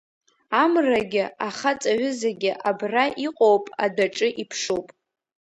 [0.63, 4.87] Амрагьы ахаҵаҩызагьы абра иҟоуп адәаҿы иԥшуп…